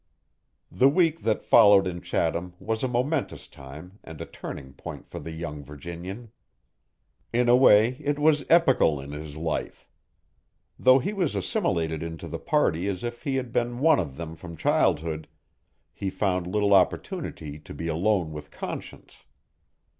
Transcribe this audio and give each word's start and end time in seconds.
The 0.71 0.89
week 0.89 1.21
that 1.21 1.45
followed 1.45 1.85
in 1.85 2.01
Chatham 2.01 2.55
was 2.59 2.81
a 2.83 2.87
momentous 2.87 3.47
time 3.47 3.99
and 4.03 4.19
a 4.19 4.25
turning 4.25 4.73
point 4.73 5.07
for 5.07 5.19
the 5.19 5.29
young 5.29 5.63
Virginian. 5.63 6.31
In 7.31 7.47
a 7.47 7.55
way 7.55 7.97
it 7.99 8.17
was 8.17 8.43
epochal 8.49 8.99
in 8.99 9.11
his 9.11 9.37
life. 9.37 9.87
Though 10.79 10.97
he 10.97 11.13
was 11.13 11.35
assimilated 11.35 12.01
into 12.01 12.27
the 12.27 12.39
party 12.39 12.87
as 12.89 13.03
if 13.03 13.21
he 13.21 13.35
had 13.35 13.51
been 13.53 13.77
one 13.77 13.99
of 13.99 14.15
them 14.17 14.35
from 14.35 14.57
childhood, 14.57 15.27
he 15.93 16.09
found 16.09 16.47
little 16.47 16.73
opportunity 16.73 17.59
to 17.59 17.71
be 17.71 17.87
alone 17.87 18.31
with 18.31 18.49
Conscience. 18.49 19.25